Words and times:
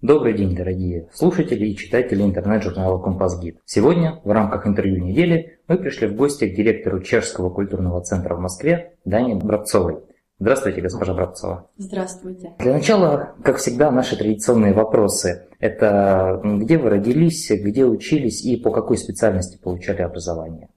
Добрый 0.00 0.32
день, 0.32 0.54
дорогие 0.54 1.08
слушатели 1.12 1.66
и 1.66 1.76
читатели 1.76 2.22
интернет-журнала 2.22 3.02
«Компас 3.02 3.36
Гид». 3.40 3.58
Сегодня, 3.64 4.20
в 4.22 4.30
рамках 4.30 4.64
интервью 4.68 5.02
недели, 5.04 5.58
мы 5.66 5.76
пришли 5.76 6.06
в 6.06 6.14
гости 6.14 6.46
к 6.48 6.54
директору 6.54 7.02
Чешского 7.02 7.50
культурного 7.50 8.00
центра 8.04 8.36
в 8.36 8.38
Москве 8.40 8.92
Дане 9.04 9.34
Братцовой. 9.34 9.96
Здравствуйте, 10.38 10.82
госпожа 10.82 11.14
Братцова. 11.14 11.68
Здравствуйте. 11.78 12.52
Для 12.60 12.74
начала, 12.74 13.34
как 13.42 13.56
всегда, 13.56 13.90
наши 13.90 14.16
традиционные 14.16 14.72
вопросы. 14.72 15.48
Это 15.58 16.40
где 16.44 16.78
вы 16.78 16.90
родились, 16.90 17.50
где 17.50 17.84
учились 17.84 18.44
и 18.44 18.54
по 18.54 18.70
какой 18.70 18.98
специальности 18.98 19.58
получали 19.60 20.02
образование? 20.02 20.68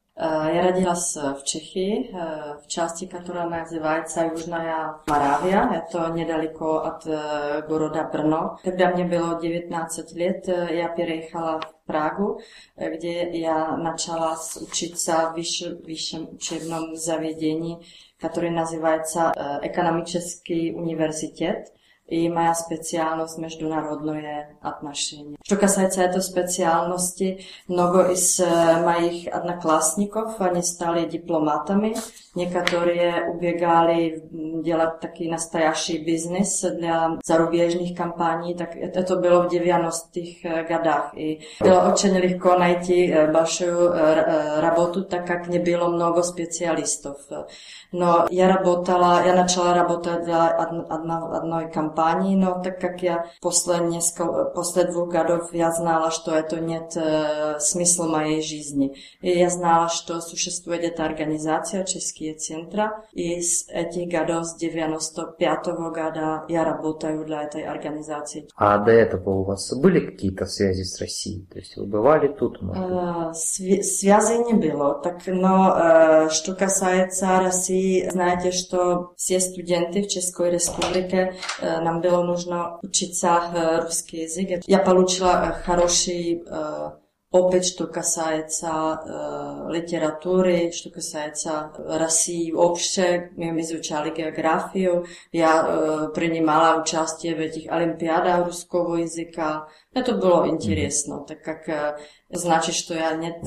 Ja 0.55 0.61
radila 0.61 0.95
z, 0.95 1.18
e, 1.18 1.33
v 1.33 1.43
Čechy, 1.43 1.88
e, 1.95 2.04
v 2.59 2.65
časti, 2.67 3.07
ktorá 3.07 3.47
nazývajú 3.47 4.04
sa 4.11 4.27
Južná 4.27 4.61
Marávia, 5.07 5.71
je 5.71 5.81
to 5.95 6.11
nedaleko 6.11 6.67
od 6.91 6.99
e, 7.07 7.11
Goroda 7.71 8.04
Brno. 8.11 8.59
Keď 8.59 8.73
teda 8.75 8.88
mne 8.91 9.05
bylo 9.07 9.39
19 9.39 9.71
let, 10.20 10.52
ja 10.52 10.91
pierejchala 10.91 11.63
v 11.63 11.67
Prahu, 11.88 12.27
kde 12.76 13.31
ja 13.40 13.79
začala 13.95 14.35
učiť 14.67 14.93
sa 14.99 15.31
v 15.31 15.40
vyššom 15.88 16.35
učebnom 16.35 16.99
zavedení, 16.99 17.79
ktorý 18.20 18.52
nazývajú 18.52 19.02
sa 19.07 19.23
Ekonomický 19.63 20.76
univerzitet. 20.76 21.71
И 22.11 22.29
моя 22.29 22.55
специалност 22.55 23.38
международное 23.38 24.49
отношение. 24.63 25.38
Что 25.45 25.55
касается 25.55 26.01
этой 26.03 26.21
специальности, 26.21 27.37
много 27.70 28.11
из 28.11 28.37
моих 28.85 29.27
одноклассников, 29.34 30.41
они 30.41 30.61
стали 30.63 31.05
дипломатами. 31.09 31.95
Некоторые 32.35 33.29
убегали 33.34 34.23
делать 34.63 34.99
такой 34.99 35.27
настоящий 35.27 36.03
бизнес 36.03 36.59
для 36.61 37.17
зарубежных 37.23 37.95
компаний. 37.97 38.55
Так 38.55 38.75
это 38.75 39.15
было 39.17 39.43
в 39.43 39.53
90-х 39.53 40.63
годах. 40.63 41.13
И 41.15 41.41
было 41.62 41.91
очень 41.93 42.15
легко 42.17 42.57
найти 42.57 43.27
большую 43.34 43.90
работу, 44.62 45.05
так 45.05 45.25
как 45.27 45.48
не 45.48 45.59
было 45.59 45.87
много 45.87 46.23
специалистов. 46.23 47.18
Но 47.93 48.27
я 48.29 48.48
работала, 48.49 49.21
я 49.25 49.34
начала 49.35 49.73
работать 49.73 50.25
для 50.25 50.48
одной 50.49 51.71
компании 51.71 52.01
компании, 52.02 52.35
но 52.35 52.62
так 52.63 52.80
как 52.80 53.02
я 53.04 53.26
последние, 53.41 54.02
после 54.55 54.84
двух 54.85 55.10
годов 55.10 55.54
я 55.54 55.71
знала, 55.71 56.12
что 56.12 56.32
это 56.32 56.60
нет 56.60 56.96
э, 56.96 57.60
смысла 57.60 58.08
моей 58.08 58.41
жизни. 58.41 58.96
И 59.21 59.30
я 59.30 59.49
знала, 59.49 59.90
что 59.90 60.21
существует 60.21 60.82
эта 60.84 61.05
организация 61.05 61.84
«Чешские 61.84 62.35
центра», 62.35 63.05
и 63.12 63.41
с 63.41 63.68
этих 63.70 64.09
годов, 64.12 64.46
с 64.46 64.56
95 64.56 65.68
-го 65.68 65.90
года 65.94 66.44
я 66.50 66.63
работаю 66.63 67.25
для 67.25 67.44
этой 67.44 67.63
организации. 67.72 68.47
А 68.56 68.78
до 68.78 68.91
этого 68.91 69.30
у 69.30 69.44
вас 69.44 69.74
были 69.84 70.06
какие-то 70.12 70.46
связи 70.46 70.84
с 70.84 71.02
Россией? 71.02 71.46
То 71.53 71.59
есть 71.59 71.78
вы 71.78 71.86
бывали 71.86 72.28
тут? 72.40 72.62
Может? 72.62 73.38
Св 73.38 73.84
связи 73.86 74.38
не 74.38 74.53
было, 74.53 75.02
так, 75.02 75.18
но 75.28 75.52
э, 75.52 76.30
что 76.30 76.56
касается 76.56 77.40
России, 77.40 78.09
знаете, 78.12 78.52
что 78.52 79.13
все 79.18 79.40
студенты 79.40 80.03
в 80.03 80.08
Чешской 80.08 80.52
Республике 80.52 81.34
э, 81.62 81.81
Tam 81.91 82.01
bylo 82.01 82.23
нужно 82.23 82.79
учиться 82.84 83.41
русский 83.84 84.22
язык. 84.22 84.63
Я 84.66 84.78
получила 84.79 85.51
хороший 85.66 86.41
опыт, 87.31 87.66
что 87.66 87.85
касается 87.88 89.01
литературы, 89.69 90.72
что 90.72 90.89
касается 90.89 91.72
России 92.00 92.51
вообще. 92.51 93.31
Мы 93.35 93.59
изучали 93.62 94.09
географию, 94.16 95.06
я 95.34 96.09
принимала 96.16 96.81
участие 96.81 97.35
в 97.35 97.39
этих 97.39 97.69
олимпиадах 97.69 98.47
русского 98.47 98.95
языка. 98.95 99.67
Это 99.94 100.13
было 100.16 100.47
интересно, 100.47 101.25
так 101.28 101.44
как 101.44 102.00
значит, 102.29 102.73
что 102.75 102.94
я 102.94 103.12
нет 103.17 103.44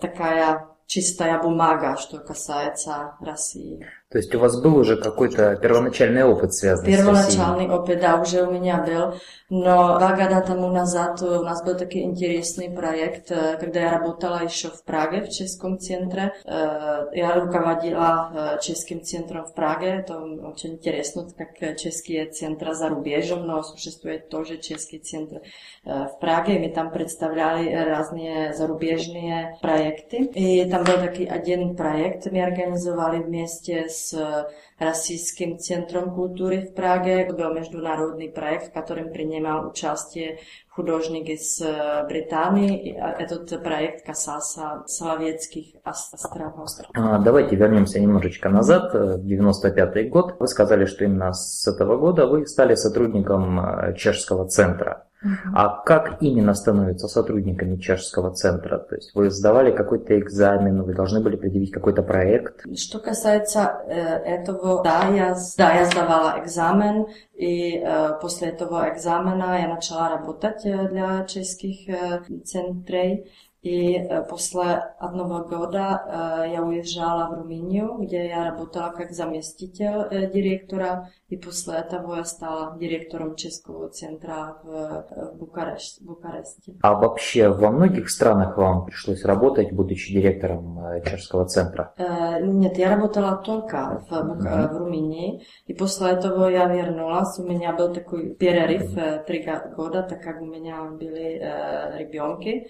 такая 0.00 0.68
чистая 0.86 1.42
бумага, 1.42 1.96
что 1.98 2.18
касается 2.18 3.16
России. 3.20 3.84
То 4.10 4.16
есть 4.16 4.34
у 4.34 4.38
вас 4.38 4.58
был 4.62 4.74
уже 4.78 4.96
какой-то 4.96 5.54
первоначальный 5.56 6.24
опыт 6.24 6.54
связан 6.54 6.86
Первоначальный 6.86 7.66
с 7.68 7.70
опыт, 7.70 8.00
да, 8.00 8.18
уже 8.18 8.42
у 8.46 8.50
меня 8.50 8.78
был. 8.82 9.18
Но 9.50 9.98
два 9.98 10.14
года 10.16 10.42
тому 10.46 10.68
назад 10.68 11.20
у 11.20 11.42
нас 11.42 11.62
был 11.62 11.74
такой 11.76 12.00
интересный 12.02 12.70
проект, 12.70 13.30
э, 13.30 13.58
когда 13.60 13.80
я 13.80 13.90
работала 13.98 14.42
еще 14.42 14.68
в 14.68 14.82
Праге, 14.84 15.22
в 15.24 15.28
Českом 15.30 15.78
центре. 15.78 16.32
Э, 16.46 17.08
я 17.12 17.34
руководила 17.34 18.58
Českим 18.62 18.98
э, 18.98 19.02
центром 19.02 19.44
в 19.44 19.54
Праге. 19.54 19.96
Это 20.00 20.18
очень 20.18 20.74
интересно, 20.74 21.26
как 21.36 21.76
Českие 21.76 22.30
центры 22.30 22.74
за 22.74 22.88
рубежом, 22.88 23.46
но 23.46 23.62
существует 23.62 24.30
тоже 24.30 24.56
Českий 24.56 25.00
центр 25.00 25.42
в 25.84 26.16
Праге. 26.18 26.58
Мы 26.58 26.70
там 26.70 26.90
представляли 26.90 27.74
разные 27.74 28.54
зарубежные 28.54 29.56
проекты. 29.60 30.16
И 30.34 30.64
там 30.70 30.84
был 30.84 30.94
такой 30.94 31.26
один 31.26 31.76
проект, 31.76 32.26
мы 32.30 32.42
организовали 32.42 33.22
вместе 33.22 33.88
с 33.88 33.97
с 33.98 34.48
Российским 34.78 35.58
центром 35.58 36.14
культуры 36.14 36.60
в 36.62 36.74
Праге. 36.74 37.26
Был 37.32 37.52
международный 37.52 38.28
проект, 38.28 38.68
в 38.68 38.72
котором 38.72 39.10
принимал 39.12 39.68
участие 39.68 40.38
художник 40.68 41.28
из 41.28 41.60
Британии. 42.08 42.96
Этот 43.18 43.60
проект 43.62 44.06
касался 44.06 44.84
Соловецких 44.86 45.74
островов. 45.82 46.68
Давайте 46.94 47.56
вернемся 47.56 47.98
немножечко 47.98 48.48
назад, 48.50 49.24
95 49.24 49.96
э, 49.96 50.02
год. 50.08 50.36
Вы 50.38 50.46
сказали, 50.46 50.84
что 50.86 51.04
именно 51.04 51.32
с 51.32 51.66
этого 51.66 51.96
года 51.98 52.26
вы 52.28 52.46
стали 52.46 52.74
сотрудником 52.76 53.58
э, 53.60 53.94
чешского 53.96 54.46
центра. 54.48 55.07
А 55.54 55.80
как 55.82 56.22
именно 56.22 56.54
становятся 56.54 57.08
сотрудниками 57.08 57.76
чешского 57.76 58.32
центра? 58.32 58.78
То 58.78 58.94
есть 58.94 59.14
вы 59.14 59.30
сдавали 59.30 59.74
какой-то 59.74 60.18
экзамен, 60.18 60.82
вы 60.84 60.94
должны 60.94 61.20
были 61.20 61.34
предъявить 61.34 61.72
какой-то 61.72 62.02
проект? 62.02 62.64
Что 62.78 63.00
касается 63.00 63.82
э, 63.88 63.94
этого, 63.98 64.82
да 64.84 65.08
я, 65.08 65.36
да, 65.56 65.72
я 65.74 65.86
сдавала 65.86 66.38
экзамен, 66.40 67.06
и 67.34 67.78
э, 67.78 68.16
после 68.20 68.48
этого 68.50 68.88
экзамена 68.94 69.58
я 69.60 69.68
начала 69.74 70.08
работать 70.08 70.64
э, 70.64 70.88
для 70.88 71.24
чешских 71.24 71.88
э, 71.88 72.20
центрей. 72.44 73.30
И 73.60 73.94
э, 73.96 74.22
после 74.22 74.76
одного 75.00 75.40
года 75.40 76.44
э, 76.46 76.52
я 76.52 76.62
уезжала 76.62 77.28
в 77.28 77.38
Румынию, 77.40 77.96
где 77.98 78.28
я 78.28 78.44
работала 78.44 78.92
как 78.96 79.10
заместитель 79.10 80.30
директора 80.32 81.08
и 81.30 81.36
после 81.36 81.74
этого 81.74 82.16
я 82.16 82.24
стала 82.24 82.74
директором 82.80 83.36
Чешского 83.36 83.90
центра 83.90 84.56
в, 84.64 85.06
в 85.34 85.36
Букареш, 85.36 85.96
Букаресте. 86.00 86.72
А 86.82 86.94
вообще 86.94 87.48
во 87.50 87.70
многих 87.70 88.08
странах 88.08 88.56
вам 88.56 88.86
пришлось 88.86 89.22
работать, 89.24 89.70
будучи 89.72 90.10
директором 90.10 90.78
э, 90.78 91.02
Чешского 91.04 91.44
центра? 91.44 91.92
Э, 91.98 92.40
нет, 92.40 92.78
я 92.78 92.88
работала 92.88 93.36
только 93.36 94.02
в, 94.08 94.22
Бук... 94.22 94.38
да. 94.42 94.70
в 94.72 94.78
Румынии. 94.78 95.42
И 95.66 95.74
после 95.74 96.12
этого 96.12 96.48
я 96.48 96.64
вернулась. 96.64 97.38
У 97.38 97.42
меня 97.44 97.74
был 97.74 97.92
такой 97.92 98.30
перерыв 98.34 98.96
э, 98.96 99.22
три 99.26 99.46
года, 99.76 100.02
так 100.02 100.22
как 100.22 100.40
у 100.40 100.46
меня 100.46 100.84
были 100.84 101.38
э, 101.42 101.98
ребенки. 101.98 102.68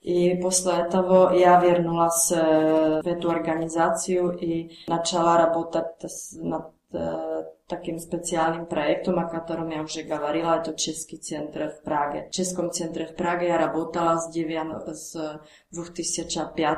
И 0.00 0.40
после 0.42 0.72
этого 0.72 1.32
я 1.32 1.60
вернулась 1.60 2.32
э, 2.34 3.00
в 3.00 3.06
эту 3.06 3.30
организацию 3.30 4.36
и 4.38 4.72
начала 4.88 5.36
работать 5.38 5.92
над 6.34 6.70
Таким 7.72 7.98
специальным 7.98 8.66
проектом, 8.66 9.18
о 9.18 9.24
котором 9.26 9.70
я 9.70 9.80
уже 9.80 10.02
говорила, 10.02 10.60
это 10.60 10.74
Český 10.74 11.16
центр 11.16 11.70
в 11.70 11.80
Праге. 11.82 12.28
В 12.30 12.34
центре 12.70 13.06
в 13.06 13.16
Праге 13.16 13.46
я 13.48 13.56
работала 13.58 14.18
с, 14.18 14.30
2005 14.34 14.68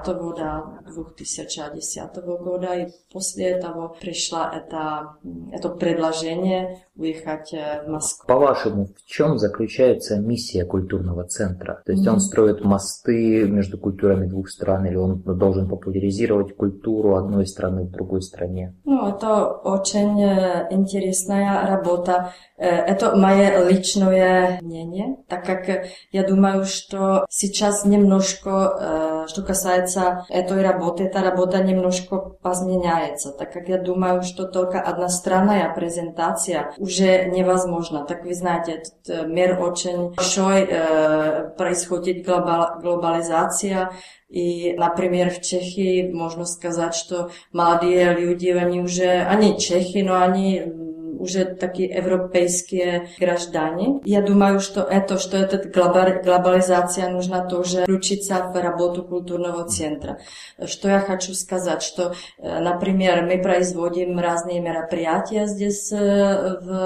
года, 0.09 0.63
2010 0.87 2.17
года 2.41 2.75
и 2.77 2.93
после 3.13 3.47
этого 3.51 3.89
пришла 4.01 4.53
это, 4.55 5.17
это 5.51 5.69
предложение 5.71 6.79
уехать 6.95 7.51
в 7.51 7.89
Москву. 7.91 8.29
По-вашему, 8.29 8.87
в 8.97 9.05
чем 9.05 9.37
заключается 9.39 10.17
миссия 10.21 10.65
культурного 10.65 11.25
центра? 11.25 11.83
То 11.85 11.91
есть 11.93 12.07
mm-hmm. 12.07 12.13
он 12.13 12.21
строит 12.21 12.65
мосты 12.65 13.49
между 13.49 13.79
культурами 13.79 14.27
двух 14.29 14.49
стран 14.49 14.87
или 14.87 14.95
он 14.95 15.21
должен 15.23 15.69
популяризировать 15.69 16.55
культуру 16.55 17.17
одной 17.17 17.49
страны 17.49 17.83
в 17.83 17.91
другой 17.91 18.23
стране? 18.23 18.77
Ну, 18.85 19.09
это 19.09 19.47
очень 19.49 20.84
интересная 20.85 21.67
работа. 21.67 22.33
Э, 22.57 22.69
это 22.93 23.17
мое 23.17 23.65
личное 23.69 24.59
мнение, 24.63 25.17
так 25.29 25.45
как 25.45 25.69
э, 25.69 25.87
я 26.13 26.23
думаю, 26.23 26.65
что 26.65 27.27
сейчас 27.31 27.85
немножко, 27.85 29.25
э, 29.29 29.29
что 29.29 29.43
касается 29.43 30.25
этой 30.29 30.63
работы, 30.63 31.05
эта 31.05 31.21
работа 31.23 31.63
немножко 31.65 32.17
позменяется, 32.43 33.33
так 33.33 33.53
как 33.53 33.69
я 33.69 33.79
думаю, 33.79 34.23
что 34.23 34.45
только 34.45 34.81
одностранная 34.81 35.75
презентация 35.75 36.73
уже 36.79 37.25
невозможна. 37.25 38.05
Так 38.05 38.25
вы 38.25 38.35
знаете, 38.35 38.83
этот 38.83 39.27
мир 39.29 39.61
очень 39.61 40.15
большой, 40.15 40.69
происходит 41.57 42.25
глобализация, 42.27 43.91
и, 44.29 44.75
например, 44.77 45.31
в 45.31 45.41
Чехии 45.41 46.11
можно 46.13 46.45
сказать, 46.45 46.95
что 46.95 47.31
молодые 47.53 48.15
люди, 48.15 48.49
они 48.49 48.81
уже, 48.81 49.09
они 49.35 49.59
чехи, 49.61 49.99
но 49.99 50.21
они 50.21 50.74
уже 51.25 51.45
такие 51.45 51.89
европейские 51.89 53.09
граждане. 53.19 54.01
Я 54.05 54.21
думаю, 54.23 54.61
что 54.61 54.83
это, 54.83 55.19
что 55.19 55.37
эта 55.39 55.57
глобализация 55.67 57.09
нужна 57.09 57.45
тоже 57.47 57.83
включиться 57.83 58.35
в 58.55 58.61
работу 58.61 59.03
культурного 59.03 59.65
центра. 59.67 60.19
Что 60.67 60.89
я 60.91 61.01
хочу 61.01 61.33
сказать, 61.35 61.83
что, 61.83 62.13
например, 62.39 63.25
мы 63.25 63.39
производим 63.43 64.19
разные 64.19 64.61
мероприятия 64.61 65.47
здесь 65.47 65.91
в, 65.91 66.85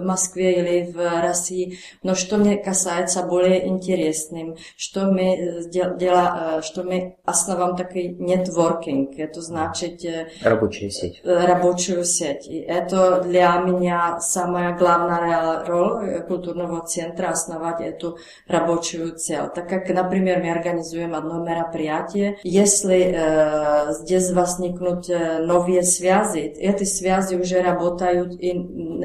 Москве 0.00 0.52
или 0.54 0.92
в 0.92 1.22
России, 1.22 1.78
но 2.02 2.14
что 2.14 2.38
мне 2.38 2.56
касается 2.56 3.22
более 3.22 3.68
интересным, 3.68 4.56
что 4.76 5.06
мы 5.12 5.64
дела, 5.66 6.62
что 6.62 6.82
мы 6.84 7.16
основам 7.26 7.76
такой 7.76 8.08
нетворкинг, 8.08 9.18
это 9.18 9.42
значит 9.42 10.00
рабочая 10.42 10.90
сеть. 10.90 11.20
Рабочую 11.24 12.04
сеть. 12.04 12.46
И 12.48 12.58
это 12.60 13.20
для 13.22 13.56
mňa 13.66 14.22
sa 14.22 14.46
moja 14.46 14.72
glavná 14.78 15.18
rola 15.66 16.22
e, 16.22 16.22
kultúrneho 16.24 16.78
centra 16.86 17.34
osnovať 17.34 17.76
je 17.82 17.90
tu 17.98 18.08
rabočujú 18.46 19.18
cieľ. 19.18 19.50
Tak 19.50 19.66
ak 19.66 19.86
napríklad 19.90 20.38
my 20.42 20.48
organizujeme 20.54 21.18
jedno 21.18 21.36
mera 21.42 21.66
prijatie, 21.68 22.38
jestli 22.46 23.00
e, 23.10 23.10
zde 24.02 24.18
z 24.22 24.28
vás 24.32 24.56
e, 24.62 25.82
sviazy, 25.82 26.42
tie 26.56 26.86
sviazy 26.86 27.36
už 27.42 27.50
robotajú 27.66 28.38
i 28.38 28.50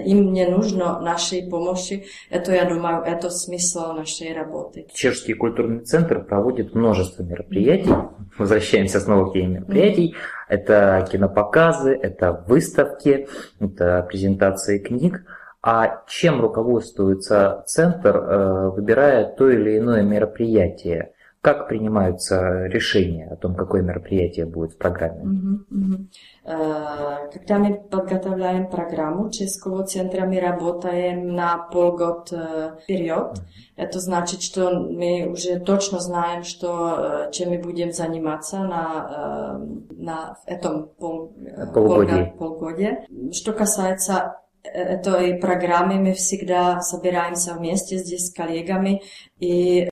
им 0.05 0.31
не 0.33 0.47
нужно 0.49 0.99
нашей 1.01 1.43
помощи. 1.49 2.05
Это, 2.29 2.53
я 2.53 2.65
думаю, 2.65 3.03
это 3.03 3.29
смысл 3.29 3.93
нашей 3.93 4.33
работы. 4.33 4.87
Чешский 4.93 5.33
культурный 5.33 5.83
центр 5.83 6.23
проводит 6.23 6.73
множество 6.75 7.23
мероприятий. 7.23 7.91
Возвращаемся 8.37 8.99
снова 8.99 9.29
к 9.29 9.33
теме 9.33 9.59
мероприятий. 9.59 10.15
Это 10.47 11.07
кинопоказы, 11.11 11.91
это 12.01 12.43
выставки, 12.47 13.27
это 13.59 14.05
презентации 14.09 14.79
книг. 14.79 15.21
А 15.63 16.03
чем 16.07 16.41
руководствуется 16.41 17.63
центр, 17.67 18.15
э, 18.17 18.69
выбирая 18.71 19.25
то 19.35 19.47
или 19.49 19.77
иное 19.77 20.01
мероприятие? 20.01 21.13
как 21.41 21.67
принимаются 21.67 22.67
решения 22.67 23.27
о 23.31 23.35
том, 23.35 23.55
какое 23.55 23.81
мероприятие 23.81 24.45
будет 24.45 24.73
в 24.73 24.77
программе? 24.77 25.23
Угу, 25.23 25.81
угу. 25.81 26.07
Когда 26.43 27.57
мы 27.57 27.81
подготовляем 27.89 28.67
программу 28.69 29.31
Českого 29.31 29.83
центра, 29.83 30.27
мы 30.27 30.39
работаем 30.39 31.33
на 31.33 31.57
полгод 31.57 32.31
э, 32.31 32.75
вперед. 32.83 33.41
Это 33.75 33.99
значит, 33.99 34.43
что 34.43 34.69
мы 34.81 35.27
уже 35.31 35.59
точно 35.59 35.99
знаем, 35.99 36.43
что 36.43 37.27
э, 37.29 37.31
чем 37.31 37.49
мы 37.49 37.57
будем 37.57 37.91
заниматься 37.91 38.59
на, 38.59 39.59
на 39.89 40.37
этом 40.45 40.89
пол, 40.89 41.33
полгоде. 41.73 42.25
полгоде. 42.37 43.05
Что 43.31 43.51
касается 43.53 44.37
это 44.63 45.17
и 45.23 45.39
программы, 45.39 45.95
мы 45.95 46.13
всегда 46.13 46.81
собираемся 46.81 47.55
вместе 47.55 47.97
здесь 47.97 48.27
с 48.27 48.33
коллегами 48.33 49.01
и 49.39 49.89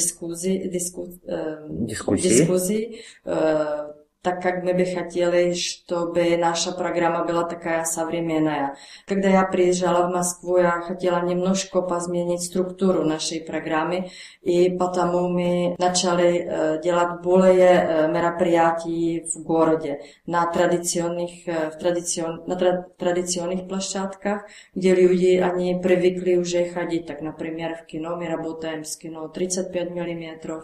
так 4.23 4.41
как 4.41 4.63
мы 4.63 4.73
бы 4.73 4.85
хотели, 4.85 5.53
чтобы 5.53 6.37
наша 6.37 6.71
программа 6.71 7.25
была 7.25 7.43
такая 7.43 7.85
современная. 7.85 8.77
Когда 9.07 9.29
я 9.29 9.43
приезжала 9.43 10.07
в 10.09 10.13
Москву, 10.15 10.59
я 10.59 10.81
хотела 10.81 11.23
немножко 11.25 11.83
позменить 11.83 12.43
структуру 12.45 13.05
нашей 13.05 13.41
программы, 13.41 14.11
и 14.43 14.71
потому 14.71 15.29
мы 15.29 15.75
начали 15.79 16.81
делать 16.83 17.21
более 17.23 18.09
мероприятий 18.09 19.27
в 19.35 19.43
городе 19.43 20.01
на 20.25 20.47
традиционных, 20.49 21.31
в 21.45 21.79
традицион, 21.79 22.45
на 22.47 22.55
тра, 22.55 22.87
традиционных 22.99 23.67
площадках, 23.69 24.43
где 24.75 24.95
люди, 24.95 25.37
они 25.39 25.81
привыкли 25.83 26.37
уже 26.37 26.65
ходить. 26.71 27.07
Так, 27.09 27.23
например, 27.23 27.75
в 27.75 27.87
кино 27.87 28.15
мы 28.17 28.29
работаем 28.29 28.85
с 28.85 28.97
кино 28.97 29.27
35 29.27 29.91
мм, 29.97 30.61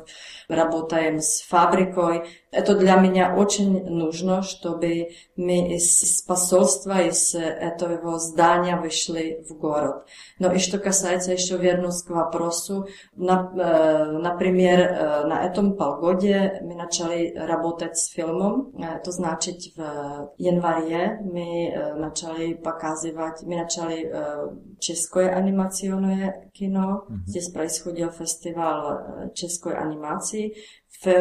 работаем 0.49 1.19
с 1.21 1.41
фабрикой, 1.43 2.23
Это 2.51 2.75
для 2.79 2.95
меня 2.97 3.35
очень 3.37 3.87
нужно, 3.91 4.43
чтобы 4.43 5.11
мы 5.37 5.75
из 5.75 6.23
посольства, 6.23 7.03
из 7.03 7.35
этого 7.35 8.19
здания 8.19 8.77
вышли 8.77 9.45
в 9.49 9.53
город. 9.53 10.07
Но 10.39 10.51
и 10.53 10.59
что 10.59 10.79
касается, 10.79 11.33
еще 11.33 11.59
вернусь 11.59 12.03
к 12.03 12.09
вопросу, 12.11 12.89
на, 13.15 13.53
э, 13.55 14.05
например, 14.13 14.81
э, 14.81 15.27
на 15.27 15.45
этом 15.45 15.75
полгоде 15.77 16.61
мы 16.63 16.75
начали 16.75 17.37
работать 17.37 17.99
с 17.99 18.09
фильмом, 18.11 18.73
э, 18.79 18.99
то 19.05 19.13
значит 19.13 19.57
в 19.77 20.33
январе 20.39 21.21
мы 21.23 21.69
э, 21.71 21.95
начали 21.95 22.55
показывать, 22.55 23.43
мы 23.43 23.57
начали 23.57 24.05
э, 24.11 24.57
české 24.81 25.29
анимационное 25.29 26.49
кино, 26.55 27.05
mm-hmm. 27.09 27.15
здесь 27.27 27.51
происходил 27.51 28.11
фестиваль 28.11 29.33
českой 29.35 29.75
анимации, 29.75 30.57
W 31.05 31.13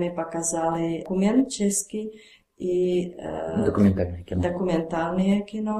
mi 0.00 0.08
pokazali 0.18 0.90
dokument 0.98 1.40
česki 1.54 2.00
i 2.58 3.10
e, 3.18 3.64
dokumentarnije 3.66 4.24
kino. 4.28 4.42
Dokumentarnije 4.48 5.36
kino 5.48 5.76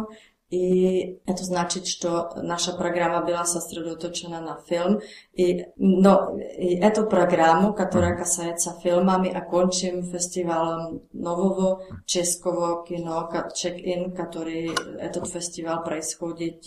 и 0.50 1.18
это 1.26 1.42
значит, 1.42 1.86
что 1.88 2.30
наша 2.36 2.72
программа 2.72 3.24
была 3.26 3.44
сосредоточена 3.44 4.40
на 4.40 4.60
фильм. 4.68 5.00
И, 5.32 5.66
но 5.76 6.38
и 6.38 6.76
эту 6.76 7.04
программу, 7.08 7.74
которая 7.74 8.16
касается 8.16 8.74
фильма, 8.80 9.16
окончим 9.34 10.04
фестивалом 10.04 11.02
нового 11.12 11.82
českого 12.04 12.84
кино 12.86 13.28
Check-in, 13.54 14.12
который 14.14 14.70
этот 15.00 15.28
фестиваль 15.28 15.82
происходит 15.84 16.62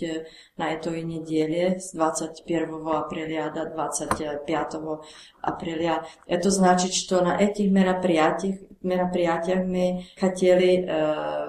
на 0.57 0.73
этой 0.73 1.01
неделе 1.01 1.79
с 1.79 1.93
21 1.93 2.85
апреля 2.85 3.49
до 3.53 3.65
25 3.69 4.75
апреля. 5.41 6.05
Это 6.27 6.51
значит, 6.51 6.93
что 6.93 7.21
на 7.23 7.39
этих 7.39 7.71
мероприятиях, 7.71 8.59
мероприятиях 8.81 9.65
мы 9.65 10.05
хотели 10.19 10.85
э, 10.85 11.48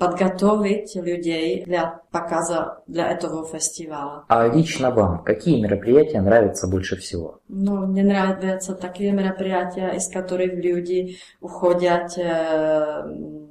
подготовить 0.00 0.96
людей 0.96 1.62
для 1.66 2.00
показа 2.10 2.82
для 2.86 3.08
этого 3.12 3.44
фестиваля. 3.46 4.24
А 4.28 4.46
лично 4.48 4.90
вам 4.90 5.22
какие 5.22 5.60
мероприятия 5.60 6.20
нравятся 6.22 6.66
больше 6.66 6.96
всего? 6.96 7.40
Ну, 7.48 7.86
мне 7.86 8.02
нравятся 8.02 8.74
такие 8.74 9.12
мероприятия, 9.12 9.90
из 9.96 10.08
которых 10.08 10.54
люди 10.54 11.18
уходят 11.42 12.16
э, 12.16 13.02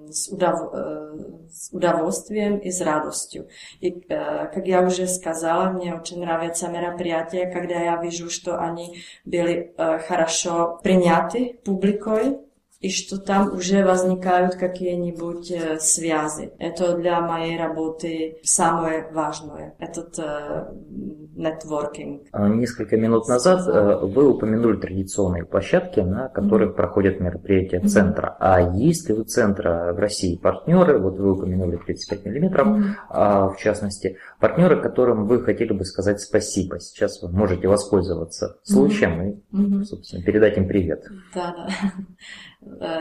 с, 0.09 0.27
удов... 0.29 0.73
э, 0.73 1.15
с 1.53 1.69
удовольствием 1.71 2.57
и 2.57 2.71
с 2.71 2.81
радостью. 2.81 3.47
И, 3.79 3.89
э, 4.09 4.47
как 4.51 4.65
я 4.67 4.81
уже 4.81 5.05
сказала, 5.07 5.69
мне 5.69 5.93
очень 5.93 6.19
нравятся 6.19 6.67
мероприятия, 6.67 7.45
когда 7.45 7.75
я 7.75 7.95
вижу, 8.01 8.31
что 8.31 8.57
они 8.59 8.97
были 9.23 9.71
э, 9.77 9.99
хорошо 9.99 10.79
приняты 10.81 11.59
публикой, 11.63 12.37
и 12.81 12.89
что 12.89 13.17
там 13.17 13.53
уже 13.55 13.85
возникают 13.85 14.55
какие-нибудь 14.55 15.53
связи. 15.81 16.53
Это 16.59 16.95
для 16.97 17.19
моей 17.19 17.57
работы 17.59 18.37
самое 18.43 19.09
важное, 19.11 19.75
этот 19.79 20.17
нетворкинг. 21.35 22.21
Несколько 22.33 22.97
минут 22.97 23.29
назад 23.29 23.65
э, 23.67 24.05
вы 24.05 24.29
упомянули 24.29 24.75
традиционные 24.77 25.45
площадки, 25.45 26.01
на 26.01 26.27
которых 26.27 26.75
проходят 26.75 27.21
мероприятия 27.21 27.79
центра. 27.79 28.35
А 28.41 28.73
есть 28.75 29.07
ли 29.07 29.15
у 29.15 29.23
центра 29.23 29.93
в 29.93 29.99
России 29.99 30.35
партнеры, 30.35 30.99
вот 30.99 31.17
вы 31.17 31.31
упомянули 31.33 31.77
35 31.77 32.25
миллиметров, 32.25 32.67
а, 33.09 33.47
в 33.51 33.57
частности, 33.57 34.17
партнеры, 34.41 34.81
которым 34.81 35.27
вы 35.27 35.41
хотели 35.41 35.71
бы 35.71 35.85
сказать 35.85 36.19
спасибо. 36.19 36.77
Сейчас 36.81 37.21
вы 37.21 37.29
можете 37.31 37.69
воспользоваться 37.69 38.57
случаем 38.63 39.21
и, 39.21 39.83
собственно, 39.85 40.21
передать 40.25 40.57
им 40.57 40.67
привет. 40.67 41.05
Да, 41.33 41.55
да. 41.55 41.67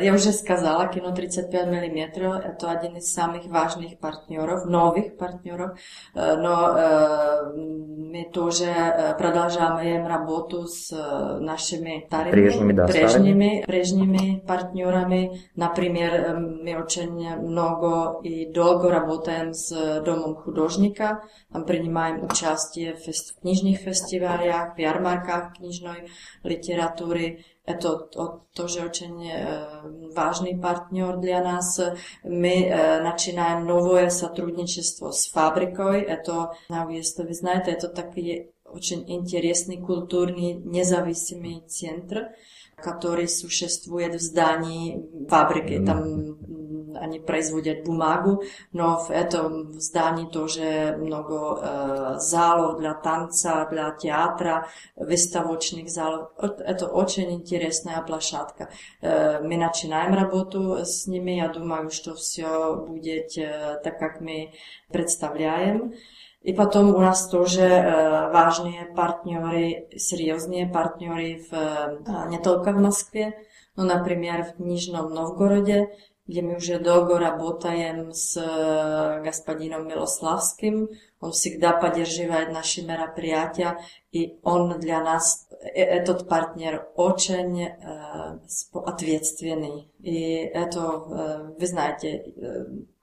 Я 0.03 0.15
уже 0.15 0.31
сказала, 0.33 0.87
кино 0.87 1.13
35 1.13 1.67
мм– 1.67 2.33
это 2.49 2.71
один 2.71 2.97
из 2.99 3.13
самых 3.13 3.45
важных 3.47 3.99
партнеров, 3.99 4.67
новых 4.67 5.17
партнеров, 5.17 5.77
но 6.15 7.55
мы 7.57 8.31
тоже 8.33 8.69
продолжаем 9.19 10.07
работу 10.07 10.67
с 10.69 10.93
нашими 11.41 12.05
старыми, 12.07 12.31
прежними, 12.31 12.73
да, 12.73 12.87
прежними, 12.87 13.11
старыми. 13.11 13.65
прежними 13.67 14.47
партнерами. 14.47 15.41
Например, 15.57 16.39
мы 16.39 16.81
очень 16.81 17.11
много 17.39 18.21
и 18.23 18.47
долго 18.53 18.91
работаем 18.93 19.55
с 19.55 20.01
Домом 20.03 20.37
художника, 20.37 21.25
там 21.53 21.65
принимаем 21.67 22.23
участие 22.25 22.95
в 22.95 23.41
книжных 23.41 23.79
фестивалях, 23.81 24.77
в 24.77 24.79
ярмарках 24.79 25.55
книжной 25.57 26.09
литературы, 26.45 27.41
to, 27.75 27.99
to, 28.09 28.41
тоже 28.55 28.81
очень 28.85 29.31
важный 30.15 30.57
партнер 30.57 31.17
для 31.19 31.43
нас. 31.43 31.81
Мы 32.25 32.71
начинаем 33.03 33.67
новое 33.67 34.11
сотрудничество 34.11 35.11
с 35.11 35.27
фабрикой. 35.31 36.01
Это, 36.03 36.55
если 36.91 37.23
вы 37.25 37.35
знаете, 37.35 37.71
это 37.73 37.89
такие 37.89 38.51
очень 38.65 39.05
интересный 39.11 39.79
культурный 39.79 40.53
независимый 40.55 41.65
центр, 41.67 42.29
который 42.77 43.29
существует 43.29 44.15
в 44.15 44.21
здании 44.23 45.27
фабрики. 45.29 45.83
Там 45.85 46.39
ani 46.97 47.21
prezvodiať 47.21 47.85
bumágu, 47.85 48.41
no 48.73 48.97
v 49.09 49.09
etom 49.13 49.75
zdání 49.77 50.33
to, 50.33 50.49
že 50.49 50.97
mnoho 50.97 51.37
e, 51.37 51.57
zálov 52.17 52.81
dla 52.81 52.95
tanca, 52.95 53.69
dla 53.69 53.93
teatra, 53.93 54.65
vystavočných 54.97 55.89
zálov, 55.93 56.33
je 56.41 56.75
to 56.75 56.87
očení 56.89 57.37
interesné 57.43 58.01
plašátka. 58.07 58.69
E, 58.69 58.71
my 59.45 59.57
načínajem 59.57 60.15
robotu 60.15 60.81
s 60.85 61.05
nimi, 61.05 61.43
ja 61.43 61.53
dúmajú, 61.53 61.93
že 61.93 62.05
to 62.09 62.13
vše 62.17 62.49
bude 62.89 63.17
e, 63.37 63.49
tak, 63.85 64.01
jak 64.01 64.15
my 64.25 64.55
predstavľajem. 64.89 65.93
I 66.49 66.55
potom 66.55 66.95
u 66.95 67.01
nás 67.03 67.29
to, 67.29 67.45
že 67.45 67.67
e, 67.67 67.83
vážne 68.33 68.89
partnery, 68.95 69.91
seriózne 69.99 70.71
partnery 70.71 71.45
v 71.45 71.51
e, 71.53 72.17
netolka 72.31 72.71
v 72.71 72.81
Moskve, 72.81 73.25
no 73.75 73.85
napríklad 73.91 74.55
v 74.57 74.63
Nižnom 74.63 75.11
Novgorode, 75.11 75.91
idem 76.29 76.53
už 76.61 76.65
ja 76.77 76.81
do 76.81 77.21
botajem 77.41 78.13
s 78.13 78.37
e, 78.37 78.45
gospodinom 79.25 79.87
Miloslavským, 79.89 80.89
on 81.21 81.33
si 81.33 81.51
kdá 81.57 81.73
pade 81.81 82.05
živa 82.05 82.41
jedna 82.45 82.63
šimera 82.63 83.07
priatia 83.17 83.77
i 84.13 84.37
on 84.45 84.75
dla 84.79 85.01
nás 85.03 85.49
e, 85.75 85.97
etot 85.99 86.29
partner 86.29 86.85
očeň 86.95 87.59
e, 87.59 87.81
I 90.05 90.51
eto, 90.55 90.85
e, 91.17 91.27
vy 91.59 91.67
znáte, 91.67 92.09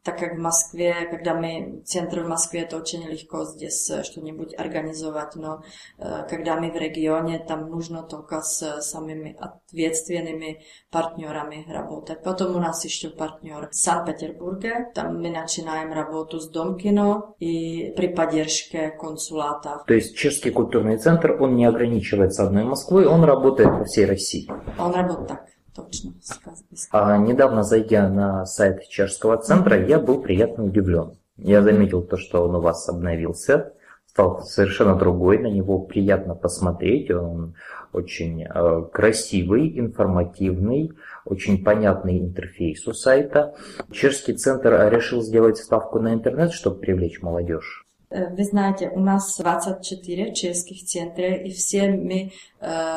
так 0.05 0.19
как 0.19 0.35
в 0.35 0.39
Москве, 0.39 0.93
когда 1.09 1.33
мы, 1.33 1.81
центр 1.85 2.21
в 2.24 2.27
Москве, 2.29 2.62
это 2.62 2.77
очень 2.77 3.03
легко 3.07 3.43
здесь 3.43 3.91
что-нибудь 4.03 4.53
организовать, 4.55 5.35
но 5.35 5.63
э, 5.97 6.24
когда 6.29 6.55
мы 6.59 6.71
в 6.71 6.75
регионе, 6.75 7.43
там 7.45 7.71
нужно 7.71 8.03
только 8.03 8.41
с 8.43 8.81
самыми 8.83 9.35
ответственными 9.39 10.62
партнерами 10.91 11.65
работать. 11.67 12.21
Потом 12.24 12.55
у 12.55 12.59
нас 12.59 12.85
еще 12.85 13.09
партнер 13.09 13.67
в 13.71 13.75
Санкт-Петербурге, 13.75 14.91
там 14.93 15.19
мы 15.19 15.31
начинаем 15.31 15.91
работу 15.91 16.39
с 16.39 16.47
Домкино 16.50 17.33
и 17.39 17.91
при 17.97 18.07
поддержке 18.07 18.91
консулата. 18.91 19.81
То 19.88 19.93
есть 19.95 20.15
Чешский 20.15 20.51
культурный 20.51 20.97
центр, 20.97 21.35
он 21.41 21.55
не 21.55 21.65
ограничивается 21.65 22.43
одной 22.43 22.63
Москвой, 22.63 23.07
он 23.07 23.24
работает 23.24 23.69
по 23.79 23.85
всей 23.85 24.05
России? 24.05 24.47
Он 24.77 24.91
работает 24.93 25.27
так. 25.29 25.45
Точно. 25.75 26.13
А, 26.91 27.17
недавно, 27.17 27.63
зайдя 27.63 28.08
на 28.08 28.46
сайт 28.46 28.88
чешского 28.88 29.38
центра, 29.38 29.84
я 29.86 30.00
был 30.00 30.22
приятно 30.22 30.63
удивлен. 30.63 31.15
Я 31.38 31.62
заметил 31.62 32.01
то, 32.01 32.15
что 32.17 32.44
он 32.48 32.55
у 32.55 32.62
вас 32.62 32.88
обновился, 32.88 33.74
стал 34.08 34.41
совершенно 34.44 34.96
другой, 34.96 35.38
на 35.39 35.48
него 35.48 35.79
приятно 35.79 36.34
посмотреть, 36.34 37.12
он 37.12 37.55
очень 37.91 38.44
э, 38.46 38.84
красивый, 38.94 39.77
информативный, 39.77 40.94
очень 41.25 41.62
понятный 41.62 42.20
интерфейс 42.20 42.88
у 42.88 42.94
сайта. 42.94 43.55
Чешский 43.91 44.34
центр 44.34 44.70
решил 44.89 45.22
сделать 45.22 45.58
ставку 45.58 46.00
на 46.00 46.13
интернет, 46.13 46.53
чтобы 46.53 46.79
привлечь 46.79 47.22
молодежь. 47.22 47.84
Вы 48.15 48.43
знаете, 48.45 48.89
у 48.89 49.00
нас 49.01 49.36
24 49.38 50.34
чешских 50.34 50.86
центра, 50.86 51.34
и 51.36 51.51
все 51.51 51.89
мы 51.89 52.31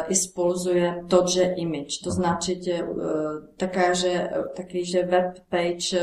используем 0.08 1.08
тот 1.08 1.28
же 1.28 1.42
имидж. 1.56 1.98
То 2.04 2.10
значит, 2.12 2.64
такая 3.58 3.94
же, 3.94 4.52
такие 4.56 4.84
же 4.84 5.02
веб-пейдж 5.02 5.96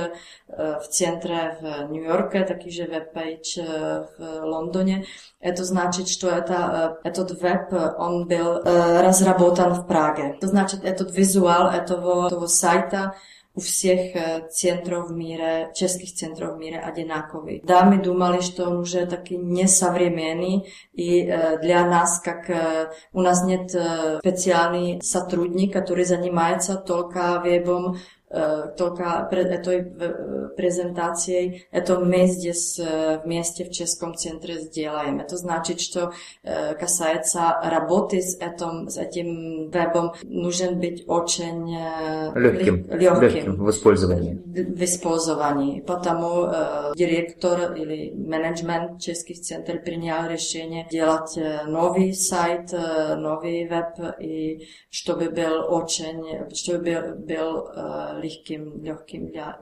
в 0.50 0.84
центре 0.90 1.58
в 1.88 1.92
Нью-Йорке, 1.92 2.44
такие 2.44 2.74
же 2.76 2.84
веб-пейдж 2.92 3.58
в 3.58 4.44
Лондоне. 4.44 5.06
Это 5.40 5.64
значит, 5.64 6.10
что 6.10 6.28
это, 6.28 7.00
этот 7.06 7.40
веб, 7.42 7.72
он 7.98 8.28
был 8.28 8.64
разработан 8.66 9.72
в 9.76 9.88
Праге. 9.88 10.36
То 10.42 10.48
значит, 10.48 10.84
этот 10.84 11.16
визуал 11.18 11.68
этого, 11.70 12.28
этого 12.28 12.48
сайта 12.48 13.14
u 13.56 13.62
всех 13.62 14.00
центров 14.50 15.10
мира, 15.12 15.72
českých 15.74 16.14
центров 16.16 16.58
мира 16.60 16.84
одинаковые. 16.94 17.62
Да, 17.64 17.86
мы 17.86 18.04
думали, 18.04 18.42
что 18.42 18.66
он 18.70 18.78
уже 18.78 19.06
таки 19.06 19.38
несовременный, 19.38 20.68
и 20.92 21.24
для 21.62 21.86
нас, 21.88 22.20
как 22.20 22.50
у 23.14 23.22
нас 23.22 23.44
нет 23.46 23.72
специальный 24.20 25.02
сотрудник, 25.02 25.72
который 25.74 26.04
занимается 26.04 26.76
только 26.76 27.42
вебом, 27.46 27.96
E, 28.36 28.68
toľka 28.76 29.32
pred 29.32 29.48
tej 29.64 29.80
e, 29.80 29.86
prezentáciej, 30.60 31.72
je 31.72 31.82
to 31.88 32.04
my 32.04 32.28
zde 32.28 32.52
e, 32.52 32.60
mieste 33.24 33.64
v 33.64 33.72
Českom 33.72 34.12
centre 34.20 34.60
zdieľajeme. 34.60 35.24
To 35.24 35.36
značí, 35.40 35.80
že 35.80 36.12
kasajca 36.76 37.64
roboty 37.64 38.20
s, 38.20 38.36
etom, 38.44 38.92
s 38.92 39.00
etým 39.00 39.30
webom 39.72 40.14
môžem 40.28 40.76
byť 40.76 40.96
očeň 41.08 41.58
ľahkým 42.36 43.56
v 43.56 43.70
spolzovaní. 43.72 44.30
V 44.54 44.84
spolzovaní. 44.84 45.80
Potom 45.82 46.20
direktor 46.98 47.72
ili 47.80 48.12
management 48.20 49.00
Českých 49.00 49.42
centr 49.48 49.80
prinial 49.82 50.28
riešenie 50.28 50.88
dělat 50.92 51.40
nový 51.72 52.12
site, 52.16 52.76
nový 53.16 53.64
web, 53.72 53.96
i, 54.20 54.60
čo 54.92 55.16
by 55.16 55.28
byl 55.32 55.66
očeň, 55.72 56.16
čo 56.54 56.78
by 56.84 56.96
byl, 57.26 57.48
легким, 58.26 58.84
легким 58.84 59.28
для 59.28 59.58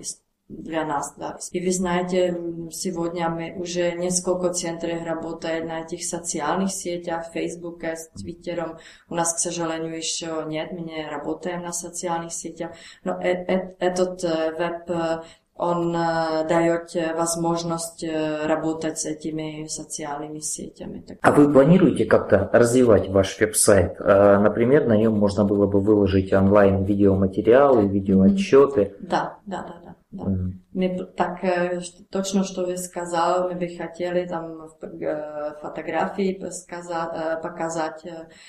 для 0.49 0.85
нас. 0.85 1.13
Да. 1.17 1.39
И 1.51 1.65
вы 1.65 1.71
знаете, 1.71 2.29
сегодня 2.71 3.29
мы 3.29 3.55
уже 3.57 3.93
несколько 3.93 4.53
центров 4.53 5.01
работаем 5.03 5.67
на 5.67 5.79
этих 5.81 6.03
социальных 6.03 6.69
сетях, 6.71 7.27
Фейсбуке, 7.33 7.95
с 7.95 8.09
Твиттером. 8.09 8.77
У 9.09 9.15
нас, 9.15 9.33
к 9.33 9.39
сожалению, 9.39 9.95
еще 9.97 10.43
нет, 10.45 10.71
мы 10.73 10.81
не 10.81 11.07
работаем 11.09 11.61
на 11.61 11.71
социальных 11.71 12.33
сетях. 12.33 12.75
Но 13.03 13.19
этот 13.19 14.21
веб 14.21 15.25
он 15.55 15.91
дает 15.93 16.95
возможность 17.15 18.03
работать 18.03 18.97
с 18.99 19.05
этими 19.05 19.67
социальными 19.67 20.39
сетями. 20.39 21.03
А 21.21 21.31
вы 21.31 21.51
планируете 21.51 22.05
как-то 22.05 22.49
развивать 22.51 23.07
ваш 23.09 23.39
веб-сайт? 23.39 23.95
Э, 23.99 24.39
например, 24.39 24.87
на 24.87 24.97
нем 24.97 25.13
можно 25.17 25.45
было 25.45 25.67
бы 25.67 25.79
выложить 25.79 26.33
онлайн 26.33 26.83
видеоматериалы, 26.85 27.87
видеоотчеты? 27.87 28.95
Да, 28.99 29.37
да, 29.45 29.63
да. 29.67 29.75
да. 29.83 29.95
Да. 30.11 30.23
Mm. 30.25 30.51
Мы, 30.73 31.05
так 31.17 31.43
э, 31.43 31.79
точно, 32.11 32.43
что 32.43 32.63
вы 32.65 32.77
сказал, 32.77 33.49
мы 33.49 33.55
бы 33.55 33.67
хотели 33.75 34.27
там 34.27 34.69
э, 34.81 35.53
фотографии 35.59 36.39
сказать, 36.51 37.41
показать 37.41 38.05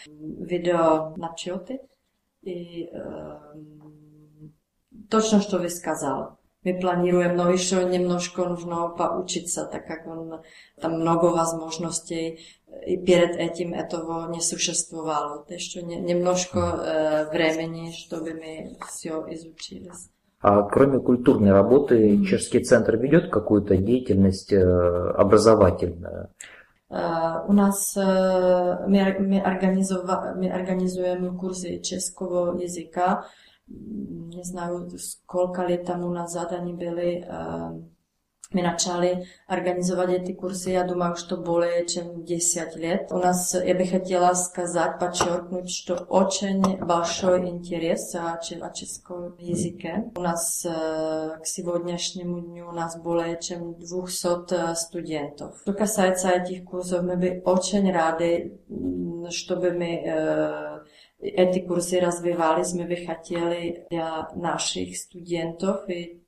видео 0.06 1.14
начеты 1.16 1.80
и 2.42 2.90
точно, 5.08 5.40
что 5.40 5.56
вы 5.58 5.70
сказал 5.70 6.38
my 6.64 6.75
planírujeme 6.80 7.35
no 7.35 7.50
išlo 7.52 7.88
nemnožko 7.88 8.44
nutno 8.49 8.94
poučit 8.97 9.49
se, 9.50 9.61
tak 9.73 9.83
jak 9.90 10.06
on 10.06 10.30
tam 10.83 10.92
mnoho 11.00 11.37
možností 11.64 12.21
e, 12.28 12.35
i 12.87 12.97
перед 13.04 13.37
этим 13.37 13.73
этого 13.75 14.30
не 14.35 14.40
существовало. 14.40 15.44
Так 15.49 15.61
что 15.61 15.80
не, 15.83 15.97
немножко 15.97 16.59
э, 16.76 17.30
времени, 17.33 17.92
чтобы 17.92 18.35
мы 18.35 18.76
все 18.88 19.11
изучили. 19.30 19.90
А 20.40 20.62
кроме 20.62 20.99
культурной 21.00 21.52
работы, 21.52 21.94
mm 22.09 22.25
Чешский 22.25 22.64
центр 22.64 22.97
ведет 22.97 23.30
какую-то 23.30 23.76
деятельность 23.76 24.52
образовательную? 24.52 26.28
Uh, 26.90 27.44
у 27.49 27.52
нас 27.52 27.97
uh, 27.97 28.87
мы, 28.87 29.16
мы, 29.18 29.40
организова, 29.40 30.35
мы 30.37 30.49
организуем 30.50 31.37
курсы 31.38 31.80
чешского 31.80 32.56
языка 32.59 33.25
koľka 34.33 34.62
kolika 35.33 35.62
leta 35.71 35.92
mu 36.00 36.09
nazad 36.18 36.49
oni 36.59 36.73
bili 36.80 37.11
ehm, 37.37 37.73
my 38.54 38.62
načali 38.62 39.11
organizovať 39.50 40.23
tie 40.25 40.37
kurzy. 40.38 40.68
Ja 40.78 40.87
doma 40.87 41.12
už 41.12 41.23
to 41.26 41.37
bolo 41.42 41.66
чем 41.90 42.23
10 42.23 42.76
лет. 42.78 43.11
У 43.11 43.18
нас, 43.18 43.52
я 43.54 43.75
бы 43.75 43.84
хотела 43.84 44.32
сказать, 44.34 44.99
подчеркнуть, 44.99 45.68
что 45.70 45.94
очень 46.08 46.62
большой 46.87 47.49
интерес 47.50 48.14
о, 48.14 48.38
о 48.38 48.70
českом 48.73 49.37
языке. 49.38 50.06
У 50.16 50.23
нас 50.23 50.62
к 50.64 51.44
сегодняшнему 51.46 52.40
дню 52.40 52.68
у 52.68 52.73
нас 52.73 52.96
более 52.96 53.38
чем 53.40 53.75
200 53.75 54.75
студентов. 54.75 55.58
Что 55.62 55.73
касается 55.75 56.30
этих 56.30 56.64
курсов, 56.64 57.02
мы 57.02 57.16
бы 57.16 57.42
очень 57.44 57.90
рады, 57.92 58.58
чтобы 59.30 59.70
мы 59.73 60.80
эти 61.20 61.58
курсы 61.61 62.00
развивали, 62.00 62.64
мы 62.75 62.84
бы 62.84 62.96
хотели 63.06 63.87
для 63.90 64.28
наших 64.34 64.96
студентов 64.96 65.88
и 65.88 66.23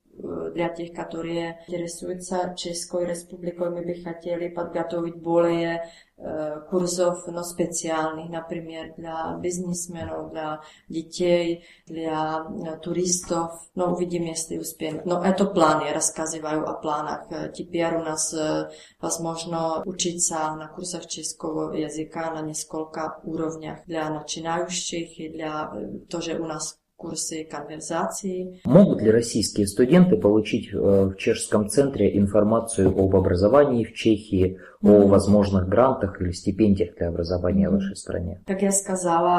для 0.54 0.68
тех, 0.68 0.92
которые 0.94 1.58
интересуются 1.68 2.54
Českой 2.56 3.04
Республикой, 3.06 3.70
мы 3.70 3.82
бы 3.84 3.94
хотели 4.02 4.48
подготовить 4.48 5.16
более 5.16 5.88
э, 6.16 6.60
курсов, 6.70 7.26
но 7.26 7.42
специальных, 7.42 8.30
например, 8.30 8.94
для 8.96 9.36
бизнесменов, 9.38 10.30
для 10.30 10.60
детей, 10.88 11.64
для 11.86 12.46
э, 12.48 12.78
туристов. 12.78 13.60
Но 13.74 13.92
увидим, 13.92 14.22
если 14.24 14.58
успеем. 14.58 15.02
Но 15.04 15.22
это 15.22 15.44
планы, 15.44 15.84
я 15.88 15.92
рассказываю 15.94 16.66
о 16.68 16.74
планах. 16.74 17.24
Теперь 17.52 17.94
у 17.94 18.00
нас 18.02 18.32
э, 18.32 18.70
возможно 19.00 19.82
учиться 19.84 20.34
на 20.56 20.68
курсах 20.68 21.06
чешского 21.06 21.72
языка 21.74 22.30
на 22.30 22.40
несколько 22.40 23.20
уровнях 23.22 23.80
для 23.86 24.08
начинающих 24.08 25.18
и 25.18 25.28
для 25.28 25.72
тоже 26.08 26.38
у 26.38 26.46
нас 26.46 26.78
курсы 26.96 27.44
конверсации. 27.50 28.60
Могут 28.64 29.02
ли 29.02 29.10
российские 29.10 29.66
студенты 29.66 30.16
получить 30.16 30.72
э, 30.72 30.76
в 30.78 31.16
чешском 31.16 31.68
центре 31.68 32.16
информацию 32.18 32.88
об 32.88 33.14
образовании 33.14 33.84
в 33.84 33.92
Чехии, 33.94 34.58
mm 34.82 34.88
-hmm. 34.90 35.04
о 35.04 35.08
возможных 35.08 35.68
грантах 35.68 36.20
или 36.20 36.32
стипендиях 36.32 36.96
для 36.98 37.08
образования 37.10 37.68
в 37.68 37.72
вашей 37.74 37.96
стране? 37.96 38.40
Как 38.46 38.62
я 38.62 38.72
сказала, 38.72 39.36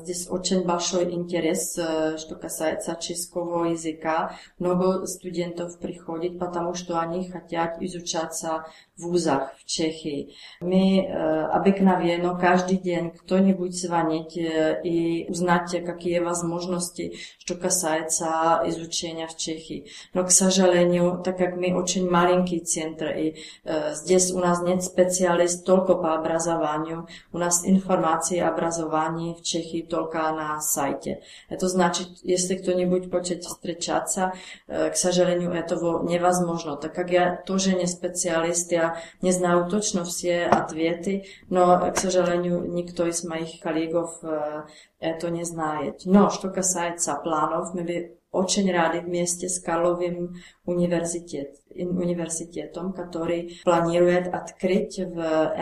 здесь 0.04 0.28
очень 0.30 0.66
большой 0.66 1.14
интерес, 1.14 1.78
э, 1.78 2.18
что 2.18 2.34
касается 2.34 2.96
чешского 3.00 3.64
языка. 3.66 4.30
Много 4.58 5.06
студентов 5.06 5.78
приходит, 5.82 6.38
потому 6.40 6.74
что 6.74 6.98
они 6.98 7.28
хотят 7.32 7.80
изучаться 7.82 8.48
v 8.98 9.26
v 9.56 9.64
Čechy. 9.64 10.28
My, 10.64 11.00
e, 11.08 11.46
aby 11.50 11.72
k 11.72 11.80
nám 11.80 12.04
jeno 12.06 12.36
každý 12.38 12.78
deň, 12.84 13.02
kto 13.16 13.38
nebuď 13.40 13.70
zvaniť 13.74 14.28
e, 14.38 14.42
i 14.86 14.96
uznáte, 15.26 15.80
aké 15.82 16.14
je 16.14 16.20
vás 16.22 16.44
možnosti, 16.46 17.16
čo 17.42 17.56
kasajca 17.58 18.60
izučenia 18.70 19.26
v 19.26 19.34
Čechy. 19.40 19.76
No 20.14 20.22
k 20.22 20.30
sažaleniu, 20.30 21.18
tak 21.26 21.40
jak 21.42 21.56
my 21.58 21.72
očeň 21.74 22.06
malinký 22.06 22.60
centr 22.68 23.08
i 23.16 23.26
e, 23.34 23.34
zde 23.98 24.16
u 24.30 24.38
nás 24.44 24.60
nie 24.62 24.76
specialist, 24.84 25.64
toľko 25.66 25.98
po 26.04 26.08
obrazovaniu, 26.22 27.08
u 27.34 27.38
nás 27.40 27.64
informácie 27.66 28.44
a 28.46 28.52
obrazovanie 28.54 29.34
v 29.34 29.42
Čechy 29.42 29.88
toľko 29.90 30.36
na 30.38 30.60
sajte. 30.62 31.18
A 31.50 31.58
to 31.58 31.66
značí, 31.72 32.04
jestli 32.22 32.60
kto 32.62 32.76
nebuď 32.78 33.08
počet 33.10 33.42
strečať 33.48 34.04
sa, 34.06 34.24
k 34.70 34.92
sažaleniu 34.94 35.50
je 35.56 35.62
to 35.66 36.04
nevazmožno. 36.06 36.76
Tak 36.78 36.94
ak 37.00 37.08
ja 37.10 37.32
to, 37.48 37.58
že 37.58 37.74
nie 37.74 37.88
specialist, 37.90 38.70
nezná 39.22 39.66
útočnosti 39.66 40.44
a 40.44 40.60
tviety, 40.60 41.22
no 41.50 41.78
k 41.90 41.96
sažaleniu 42.00 42.64
nikto 42.66 43.06
z 43.10 43.24
mojich 43.24 43.52
kolegov 43.62 44.20
eh, 44.22 44.30
eh, 45.00 45.14
to 45.20 45.30
nezná 45.30 45.82
jeť. 45.84 46.06
No, 46.10 46.30
što 46.30 46.50
sa 46.98 47.14
plánov, 47.24 47.72
my 47.74 47.82
by 47.84 47.96
očeň 48.34 48.66
rádi 48.72 48.98
v 49.00 49.06
městě 49.08 49.48
s 49.48 49.58
Karlovým 49.62 50.28
univerzitet, 50.66 51.46
univerzitetom, 51.86 52.92
ktorý 52.92 53.62
planíruje 53.64 54.26
odkryť 54.34 54.90
v 55.06 55.16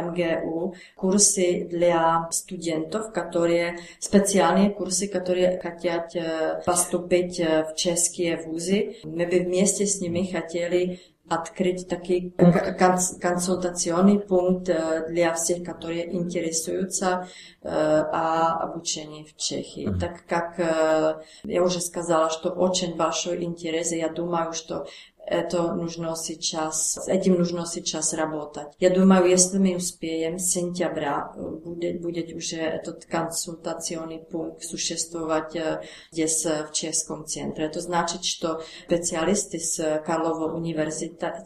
MGU 0.09 0.73
kursy 0.97 1.69
dla 1.69 2.29
studentov, 2.33 3.13
které 3.13 3.77
speciálne 4.01 4.73
kursy, 4.73 5.09
které 5.13 5.61
chcú 5.61 6.17
eh, 6.17 6.25
postupiť 6.67 7.31
v 7.69 7.71
české 7.77 8.37
vůzy. 8.41 9.05
My 9.05 9.27
by 9.27 9.39
v 9.45 9.49
mieste 9.49 9.85
s 9.87 10.01
nimi 10.01 10.33
chtěli. 10.33 11.13
открыть 11.35 11.89
такие 11.89 12.31
конс 12.31 13.17
консультационный 13.21 14.19
пункт 14.19 14.69
э, 14.69 15.07
для 15.09 15.33
всех, 15.35 15.65
которые 15.65 16.15
интересуются 16.15 17.29
э, 17.63 17.69
о 17.69 18.59
обучении 18.63 19.25
в 19.25 19.37
Чехии. 19.37 19.89
Так 20.01 20.27
как 20.29 20.59
э, 20.59 21.15
я 21.45 21.63
уже 21.63 21.81
сказала, 21.81 22.31
что 22.31 22.51
очень 22.51 22.97
большой 22.97 23.43
интерес, 23.45 23.93
и 23.93 23.97
я 23.99 24.09
думаю, 24.09 24.53
что 24.53 24.87
Eto 25.27 25.75
nužno 25.75 26.17
si 26.17 26.43
čas, 26.43 26.99
s 27.07 27.09
etim 27.09 27.35
nužno 27.39 27.63
si 27.67 27.85
čas 27.87 28.11
rabotať. 28.13 28.75
Ja 28.83 28.91
dúmajú, 28.91 29.31
jestli 29.31 29.59
mi 29.63 29.73
uspiejem, 29.79 30.39
sentiabra 30.43 31.31
bude, 31.63 31.95
bude 32.03 32.27
už 32.35 32.47
eh, 32.59 32.83
to 32.83 32.99
konsultacióny 33.11 34.27
punkt 34.31 34.67
sušestovať 34.67 35.49
eh, 35.57 35.79
kde 36.13 36.25
v 36.67 36.71
Českom 36.75 37.23
centre. 37.31 37.71
To 37.71 37.79
znači, 37.81 38.19
že 38.19 38.43
specialisti 38.91 39.59
z 39.63 40.03
Karlovo 40.03 40.59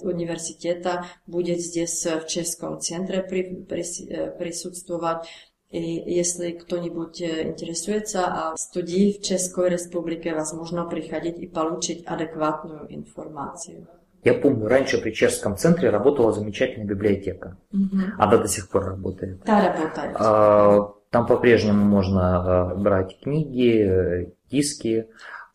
univerziteta 0.09 1.13
bude 1.29 1.53
zde 1.61 1.85
v 2.17 2.25
Českom 2.25 2.81
centre 2.81 3.29
eh, 3.29 3.49
prisudstvovať 4.41 5.19
И 5.77 6.03
если 6.11 6.53
кто-нибудь 6.53 7.21
э, 7.21 7.43
интересуется 7.49 8.21
о 8.25 8.53
а 8.53 8.57
студии 8.57 9.13
в 9.13 9.23
Českой 9.23 9.69
Республике, 9.69 10.35
возможно 10.35 10.87
приходить 10.87 11.39
и 11.39 11.47
получить 11.47 12.07
адекватную 12.07 12.87
информацию. 12.89 13.87
Я 14.25 14.33
помню, 14.35 14.69
раньше 14.69 14.97
при 15.03 15.11
Чешском 15.11 15.57
центре 15.59 15.91
работала 15.91 16.33
замечательная 16.33 16.87
библиотека. 16.87 17.59
Угу. 17.75 17.97
Она 18.19 18.39
до 18.39 18.49
сих 18.49 18.71
пор 18.71 18.87
работает. 18.87 19.43
Да, 19.45 19.69
работает. 19.75 20.17
А, 20.19 20.93
там 21.11 21.27
по-прежнему 21.27 21.85
можно 21.85 22.73
э, 22.73 22.79
брать 22.81 23.21
книги, 23.23 23.85
э, 23.87 24.27
диски. 24.51 25.07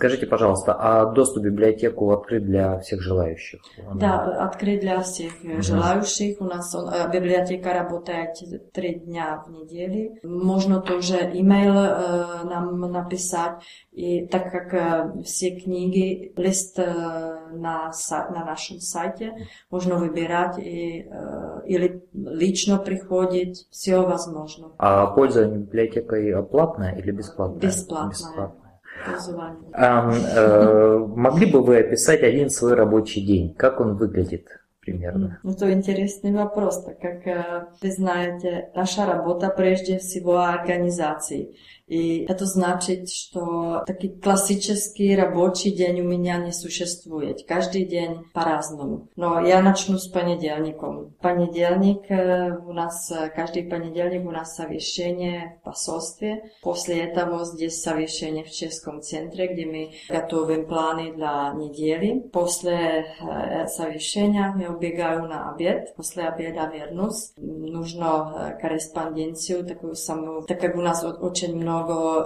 Скажите, 0.01 0.25
пожалуйста, 0.25 0.75
а 0.79 1.05
доступ 1.05 1.43
в 1.43 1.45
библиотеку 1.45 2.09
открыт 2.11 2.43
для 2.43 2.79
всех 2.79 3.01
желающих? 3.03 3.61
Да, 3.93 4.45
открыт 4.49 4.81
для 4.81 4.99
всех 5.01 5.33
угу. 5.43 5.61
желающих. 5.61 6.41
У 6.41 6.45
нас 6.45 6.73
э, 6.75 7.07
библиотека 7.13 7.71
работает 7.71 8.31
три 8.73 8.95
дня 8.95 9.43
в 9.45 9.51
неделю. 9.51 10.15
Можно 10.23 10.81
тоже 10.81 11.17
имейл 11.33 11.75
э, 11.77 12.25
нам 12.45 12.79
написать. 12.79 13.59
И 13.91 14.25
так 14.25 14.51
как 14.51 14.73
э, 14.73 15.21
все 15.21 15.51
книги, 15.59 16.33
лист 16.35 16.79
на, 16.79 17.91
на 18.09 18.45
нашем 18.45 18.79
сайте, 18.79 19.33
можно 19.69 19.97
выбирать 19.97 20.57
и, 20.57 21.05
или 21.67 22.03
лично 22.13 22.77
приходить. 22.79 23.67
Все 23.69 23.99
возможно. 23.99 24.69
А 24.79 25.05
пользование 25.07 25.59
библиотекой 25.59 26.43
платное 26.47 26.95
или 26.95 27.11
бесплатное? 27.11 27.59
Бесплатное. 27.61 28.09
бесплатное. 28.09 28.60
Э, 29.73 30.97
могли 31.07 31.45
бы 31.51 31.63
вы 31.63 31.79
описать 31.79 32.21
один 32.23 32.49
свой 32.49 32.73
рабочий 32.75 33.25
день? 33.25 33.53
Как 33.53 33.79
он 33.79 33.95
выглядит? 33.97 34.47
примерно? 34.81 35.37
Ну, 35.43 35.53
то 35.53 35.71
интересный 35.71 36.33
вопрос, 36.33 36.83
так 36.83 36.99
как 36.99 37.27
э, 37.27 37.65
вы 37.83 37.91
знаете, 37.91 38.71
наша 38.73 39.05
работа 39.05 39.49
прежде 39.55 39.99
всего 39.99 40.39
организации. 40.39 41.55
И 41.91 42.23
это 42.29 42.45
значит, 42.45 43.09
что 43.09 43.83
такой 43.85 44.17
классический 44.23 45.13
рабочий 45.13 45.71
день 45.71 45.99
у 45.99 46.05
меня 46.05 46.37
не 46.37 46.53
существует. 46.53 47.45
Каждый 47.45 47.83
день 47.85 48.19
по-разному. 48.33 49.09
Но 49.17 49.41
я 49.45 49.61
начну 49.61 49.97
с 49.97 50.07
понедельником. 50.07 51.13
Понедельник 51.21 52.03
у 52.65 52.71
нас, 52.71 53.11
каждый 53.35 53.63
понедельник 53.63 54.25
у 54.25 54.31
нас 54.31 54.55
совещание 54.55 55.57
в 55.59 55.65
посольстве. 55.65 56.51
После 56.61 57.01
этого 57.01 57.43
здесь 57.43 57.81
совещание 57.81 58.45
в 58.45 58.51
Чешском 58.51 59.01
центре, 59.01 59.53
где 59.53 59.65
мы 59.65 59.91
готовим 60.07 60.67
планы 60.67 61.11
для 61.11 61.51
недели. 61.57 62.19
После 62.31 63.03
совещания 63.67 64.55
я 64.61 64.71
убегаю 64.71 65.23
на 65.27 65.53
обед. 65.53 65.93
После 65.97 66.23
обеда 66.23 66.71
вернусь. 66.73 67.33
Нужно 67.35 68.57
корреспонденцию 68.61 69.65
такую 69.65 69.95
самую, 69.95 70.43
так 70.43 70.61
как 70.61 70.77
у 70.77 70.81
нас 70.81 71.03
очень 71.03 71.57
много 71.57 71.80
много 71.83 72.25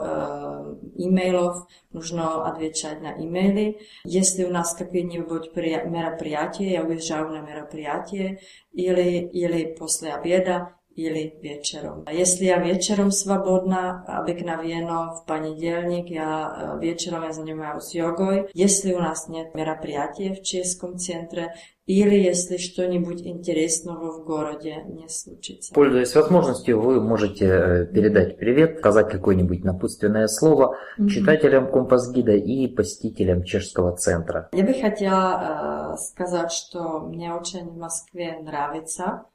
имейлов, 1.00 1.58
нужно 1.94 2.24
отвечать 2.46 3.02
на 3.02 3.14
имейлы. 3.18 3.76
Если 4.04 4.44
у 4.44 4.52
нас 4.52 4.74
какие-нибудь 4.76 5.56
мероприятия, 5.56 6.72
я 6.74 6.84
уезжаю 6.84 7.30
на 7.30 7.40
мероприятие 7.42 8.40
или, 8.74 9.20
или 9.30 9.76
после 9.76 10.14
обеда, 10.14 10.74
или 10.96 11.36
вечером. 11.42 12.06
Если 12.12 12.46
я 12.46 12.58
вечером 12.58 13.12
свободна, 13.12 14.04
обыкновенно 14.08 15.14
в 15.14 15.26
понедельник 15.26 16.10
я 16.10 16.78
вечером 16.82 17.24
я 17.24 17.34
занимаюсь 17.34 17.94
йогой. 17.94 18.50
Если 18.54 18.94
у 18.94 19.00
нас 19.00 19.28
нет 19.28 19.54
мероприятия 19.56 20.34
в 20.34 20.42
Чешском 20.42 20.98
центре, 20.98 21.54
или 21.86 22.16
если 22.16 22.58
что-нибудь 22.58 23.22
интересного 23.22 24.12
в 24.12 24.26
городе 24.26 24.78
не 24.88 25.08
случится. 25.08 25.72
Пользуясь 25.72 26.16
возможностью, 26.16 26.82
вы 26.82 27.00
можете 27.00 27.46
э, 27.46 27.86
передать 27.86 28.38
привет, 28.38 28.80
сказать 28.80 29.08
какое-нибудь 29.12 29.64
напутственное 29.64 30.28
слово 30.28 30.78
mm-hmm. 30.98 31.08
читателям 31.10 31.70
Компас-гида 31.72 32.32
и 32.32 32.68
посетителям 32.68 33.44
Чешского 33.44 33.96
центра. 33.96 34.50
Я 34.54 34.64
бы 34.64 34.74
хотела 34.74 35.94
э, 35.94 35.98
сказать, 35.98 36.52
что 36.52 37.02
мне 37.02 37.32
очень 37.36 37.70
в 37.70 37.78
Москве 37.78 38.40
нравится 38.42 39.26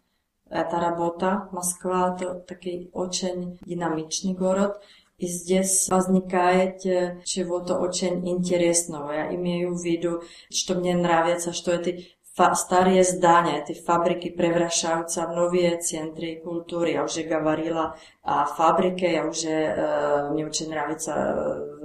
а 0.50 0.60
эта 0.62 0.78
работа. 0.80 1.48
Москва— 1.52 2.16
это 2.20 2.34
такой 2.34 2.90
очень 2.92 3.58
динамичный 3.64 4.34
город, 4.34 4.80
и 5.18 5.26
здесь 5.26 5.88
возникает 5.88 6.80
чего-то 7.24 7.76
очень 7.78 8.28
интересного. 8.28 9.12
Я 9.12 9.34
имею 9.34 9.74
в 9.74 9.82
виду, 9.84 10.22
что 10.50 10.74
мне 10.74 10.96
нравится, 10.96 11.52
что 11.52 11.72
эти 11.72 12.08
старые 12.54 13.04
здания, 13.04 13.62
эти 13.62 13.78
фабрики 13.78 14.30
превращаются 14.30 15.26
в 15.26 15.32
новые 15.34 15.78
центры 15.78 16.36
культуры. 16.42 16.92
Я 16.92 17.04
уже 17.04 17.22
говорила 17.22 17.98
о 18.22 18.46
фабрике, 18.46 19.12
я 19.12 19.26
уже, 19.26 19.46
э, 19.48 20.30
мне 20.30 20.46
очень 20.46 20.70
нравится 20.70 21.12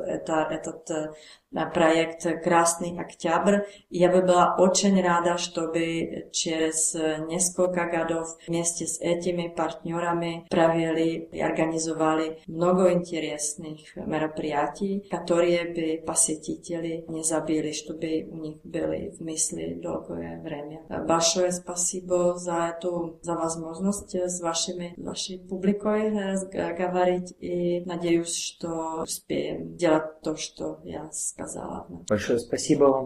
это, 0.08 0.47
этот 0.49 1.13
na 1.56 1.65
projekt 1.65 2.28
Krásny 2.44 2.94
oktiabr. 3.00 3.63
Ja 3.91 4.12
by 4.12 4.28
bola 4.28 4.60
očeň 4.60 5.00
ráda, 5.00 5.39
što 5.39 5.72
by 5.72 5.88
čerez 6.36 6.94
neskoľka 7.32 7.88
gadov 7.88 8.36
v 8.44 8.60
mieste 8.60 8.84
s 8.84 9.00
etimi 9.02 9.56
partnerami 9.56 10.52
pravili 10.52 11.32
i 11.32 11.39
organizovali 11.39 12.44
mnogo 12.52 12.91
interesných 12.91 13.96
meropriatí, 14.06 15.08
ktoré 15.08 15.72
by 15.72 15.86
pasetiteli 16.04 17.08
nezabili, 17.08 17.72
što 17.74 17.96
by 17.96 18.12
u 18.28 18.36
nich 18.36 18.60
byli 18.68 19.15
v 19.15 19.20
mysli 19.32 19.80
dlhé 19.80 20.44
vremia. 20.44 20.84
Bašové 21.08 21.56
spasibo 21.56 22.36
za 22.36 22.76
tú 22.84 23.15
za 23.24 23.34
vás 23.39 23.56
možnosť 23.56 24.28
s 24.28 24.44
vašimi, 24.44 25.00
vašim 25.00 25.48
publikoj 25.48 26.02
eh, 26.12 26.44
gavariť 26.52 27.26
i 27.39 27.80
nadejú, 27.88 28.28
što 28.28 28.72
spiem 29.08 29.80
delať 29.80 30.06
to, 30.22 30.32
što 30.36 30.65
ja 30.84 31.08
spasím. 31.15 31.44
сказала. 31.47 31.86
Большое 32.10 32.39
спасибо 32.39 32.86
вам. 32.86 33.03